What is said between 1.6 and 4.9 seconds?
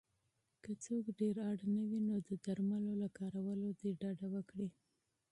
نه وی نو د درملو له کارولو دې ډډه وکړی